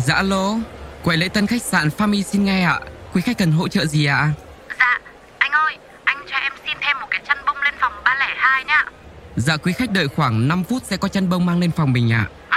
[0.00, 0.54] Dạ alo,
[1.02, 2.80] quầy lễ tân khách sạn Fami xin nghe ạ.
[3.14, 4.32] Quý khách cần hỗ trợ gì ạ?
[4.78, 4.98] Dạ,
[5.38, 8.84] anh ơi, anh cho em xin thêm một cái chăn bông lên phòng 302 nhá.
[9.36, 12.12] Dạ quý khách đợi khoảng 5 phút sẽ có chăn bông mang lên phòng mình
[12.12, 12.26] ạ.
[12.50, 12.56] Ừ,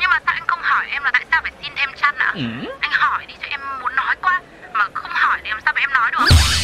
[0.00, 2.32] nhưng mà sao anh không hỏi em là tại sao phải xin thêm chăn ạ?
[2.80, 4.40] Anh hỏi đi cho em muốn nói quá.
[4.72, 6.18] Mà không hỏi thì làm sao mà em nói được?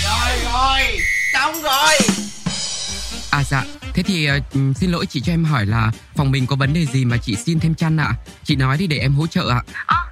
[0.04, 0.98] Rồi rồi,
[1.32, 1.94] xong rồi
[3.30, 3.62] À dạ,
[3.94, 4.38] thế thì ờ,
[4.76, 7.36] xin lỗi chị cho em hỏi là phòng mình có vấn đề gì mà chị
[7.36, 8.12] xin thêm chăn ạ?
[8.44, 9.62] Chị nói đi để em hỗ trợ ạ.
[9.86, 10.07] Ơ, xin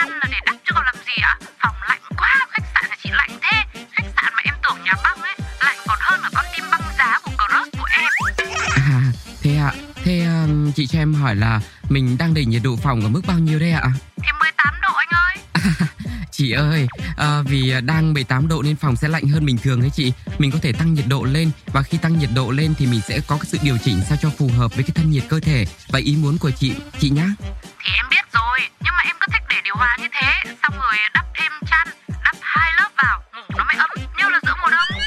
[0.00, 1.34] chăn là để đắp chứ còn làm gì ạ?
[1.62, 3.80] Phòng lạnh quá, khách sạn nhà chị lạnh thế.
[3.92, 6.80] Khách sạn mà em tưởng nhà băng ấy, lạnh còn hơn là con tim băng
[6.98, 8.04] giá của Cross của em.
[8.74, 9.72] À, thế ạ.
[10.04, 13.22] Thế ờ, chị cho em hỏi là mình đang để nhiệt độ phòng ở mức
[13.26, 13.92] bao nhiêu đây ạ?
[14.16, 15.36] Thì 18 độ anh ơi.
[16.30, 19.90] Chị ơi, ờ, vì đang 18 độ nên phòng sẽ lạnh hơn bình thường đấy
[19.94, 20.12] chị.
[20.38, 23.00] Mình có thể tăng nhiệt độ lên và khi tăng nhiệt độ lên thì mình
[23.08, 25.40] sẽ có cái sự điều chỉnh sao cho phù hợp với cái thân nhiệt cơ
[25.40, 27.28] thể và ý muốn của chị, chị nhá.
[27.84, 27.92] Thì
[29.70, 31.88] điều hòa như thế, xong rồi đắp thêm chăn,
[32.24, 35.00] đắp hai lớp vào, ngủ nó mới ấm như là giữa mùa đông.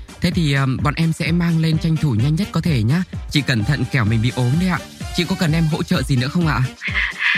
[0.20, 3.02] Thế thì ờ, bọn em sẽ mang lên tranh thủ nhanh nhất có thể nhá.
[3.30, 4.78] Chị cẩn thận kẻo mình bị ốm đấy ạ.
[5.16, 6.60] Chị có cần em hỗ trợ gì nữa không ạ?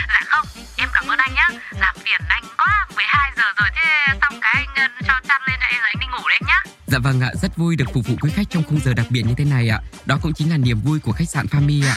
[0.09, 1.49] Dạ không, em cảm ơn anh nhá,
[1.81, 5.57] làm phiền anh quá, 12 giờ rồi thế xong cái anh ờ, cho chăn lên
[5.61, 6.63] cho em rồi anh đi ngủ đấy nhá.
[6.87, 9.23] Dạ vâng ạ, rất vui được phục vụ quý khách trong khung giờ đặc biệt
[9.23, 9.81] như thế này ạ.
[10.07, 11.97] Đó cũng chính là niềm vui của khách sạn Fami ạ.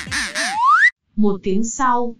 [1.15, 2.15] Một tiếng sau,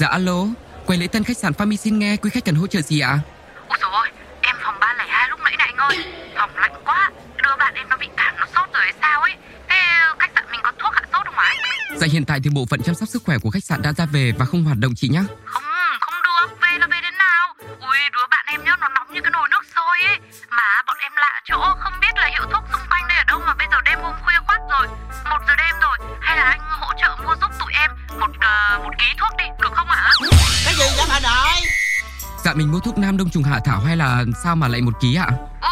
[0.00, 0.46] Dạ alo,
[0.86, 3.18] quầy lễ tân khách sạn Fami xin nghe, quý khách cần hỗ trợ gì ạ?
[3.68, 4.08] Ôi dồi ôi,
[4.40, 5.96] em phòng 302 lúc nãy này anh ơi,
[6.34, 7.10] phòng lạnh quá,
[7.42, 9.32] đưa bạn em nó bị cảm nó sốt rồi hay sao ấy.
[9.68, 9.76] Thế
[10.18, 11.56] khách sạn mình có thuốc hạ sốt không anh?
[11.96, 14.06] Dạ hiện tại thì bộ phận chăm sóc sức khỏe của khách sạn đã ra
[14.06, 15.22] về và không hoạt động chị nhá.
[15.44, 15.62] Không,
[32.50, 34.92] Dạ mình mua thuốc nam đông trùng hạ thảo hay là sao mà lại một
[35.00, 35.28] ký ạ?
[35.60, 35.68] Ừ,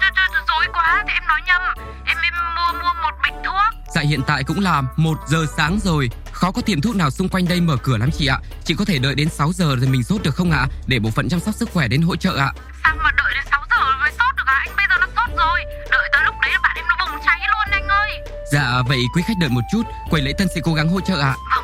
[0.00, 1.62] trời, trời, trời, dối quá, thì em nói nhầm.
[2.04, 3.74] Em em mua mua một bịch thuốc.
[3.94, 7.28] Dạ hiện tại cũng là 1 giờ sáng rồi Khó có tiệm thuốc nào xung
[7.28, 9.88] quanh đây mở cửa lắm chị ạ Chị có thể đợi đến 6 giờ rồi
[9.88, 12.36] mình sốt được không ạ Để bộ phận chăm sóc sức khỏe đến hỗ trợ
[12.36, 12.52] ạ
[12.84, 14.58] Sao mà đợi đến 6 giờ mới sốt được hả?
[14.66, 15.60] Anh bây giờ nó sốt rồi.
[15.90, 18.10] Đợi tới lúc đấy là bạn em nó bùng cháy luôn anh ơi.
[18.52, 21.20] Dạ vậy quý khách đợi một chút Quầy lễ tân sẽ cố gắng hỗ trợ
[21.20, 21.63] ạ Vâng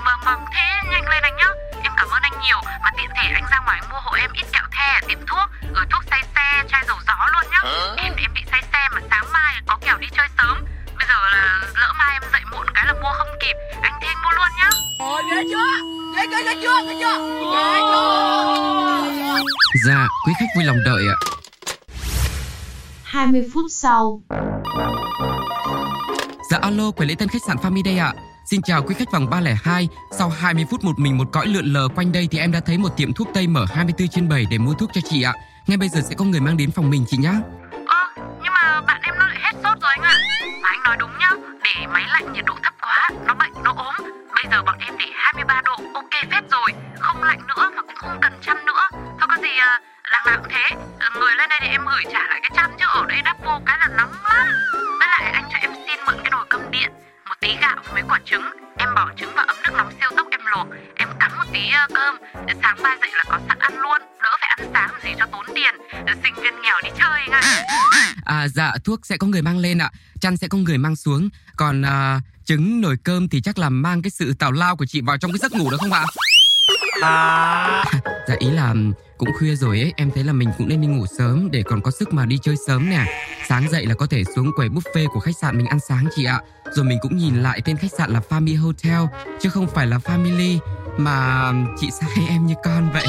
[3.22, 6.02] Thể anh ra ngoài mua hộ em ít kẹo the ở tiệm thuốc, rồi thuốc
[6.10, 7.60] say xe, chai dầu gió luôn nhá.
[7.96, 10.64] Em em bị say xe mà sáng mai có kẹo đi chơi sớm.
[10.96, 13.56] Bây giờ là lỡ mai em dậy muộn cái là mua không kịp.
[13.82, 14.68] Anh anh mua luôn nhá.
[14.98, 15.66] Ôi ghê chưa?
[16.16, 16.44] Ghê chưa?
[16.44, 16.86] Ghê chưa?
[16.86, 16.94] Ghê
[17.90, 18.10] chưa?
[19.86, 21.16] Dạ quý khách vui lòng đợi ạ.
[23.04, 24.22] 20 phút sau,
[26.50, 28.12] Dạ alo quầy lễ tân khách sạn Fami đây ạ
[28.50, 29.88] Xin chào quý khách phòng 302
[30.18, 32.78] Sau 20 phút một mình một cõi lượn lờ quanh đây Thì em đã thấy
[32.78, 35.32] một tiệm thuốc Tây mở 24 trên 7 để mua thuốc cho chị ạ
[35.66, 37.32] Ngay bây giờ sẽ có người mang đến phòng mình chị nhá
[37.86, 40.18] Ơ, nhưng mà bạn em nó lại hết sốt rồi anh ạ.
[40.62, 41.30] Mà anh nói đúng nhá,
[41.64, 43.94] để máy lạnh nhiệt độ thấp quá, nó bệnh, nó ốm.
[44.34, 46.72] Bây giờ bọn em để 23 độ, ok phép rồi.
[47.00, 48.88] Không lạnh nữa mà cũng không cần chăn nữa.
[48.92, 49.80] Thôi có gì à,
[50.12, 50.76] đằng nào cũng thế.
[51.20, 53.60] Người lên đây thì em gửi trả lại cái chăn chứ ở đây đắp vô
[53.66, 53.88] cái là
[65.20, 65.74] cho tốn tiền.
[66.22, 67.64] Sinh viên nghèo đi chơi anh ạ.
[68.24, 69.90] À dạ thuốc sẽ có người mang lên ạ.
[70.20, 71.28] Chăn sẽ có người mang xuống.
[71.56, 75.00] Còn à, trứng nồi cơm thì chắc là mang cái sự tào lao của chị
[75.00, 76.04] vào trong cái giấc ngủ được không ạ?
[78.28, 78.74] Dạ ý là
[79.18, 81.80] cũng khuya rồi ấy Em thấy là mình cũng nên đi ngủ sớm Để còn
[81.82, 83.04] có sức mà đi chơi sớm nè.
[83.48, 86.24] Sáng dậy là có thể xuống quầy buffet của khách sạn mình ăn sáng chị
[86.24, 86.40] ạ.
[86.72, 89.00] Rồi mình cũng nhìn lại tên khách sạn là Family Hotel
[89.40, 90.58] Chứ không phải là Family
[91.00, 93.06] Mà chị sai em như con vậy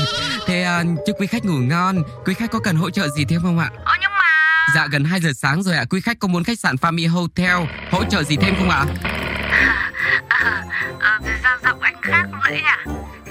[0.47, 3.41] Thế à, chúc quý khách ngủ ngon Quý khách có cần hỗ trợ gì thêm
[3.41, 4.31] không ạ Ơ nhưng mà
[4.75, 7.57] Dạ gần 2 giờ sáng rồi ạ, quý khách có muốn khách sạn Family Hotel
[7.91, 8.85] hỗ trợ gì thêm không ạ?
[10.27, 10.63] à,
[10.99, 12.23] ờ, thì sao giọng anh khác?
[12.49, 12.61] Thế,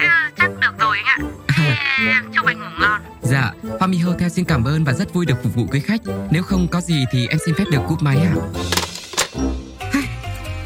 [0.05, 1.17] ờ, chắc được rồi anh ạ.
[1.47, 1.75] Thế,
[2.35, 3.01] chúc anh ngủ ngon.
[3.21, 6.01] Dạ, Family Hotel xin cảm ơn và rất vui được phục vụ quý khách.
[6.31, 8.33] Nếu không có gì thì em xin phép được cúp máy ạ.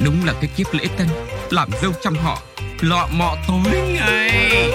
[0.06, 1.08] Đúng là cái kiếp lễ tân,
[1.50, 2.42] làm dâu trăm họ,
[2.82, 4.72] lọ mọ túi ngay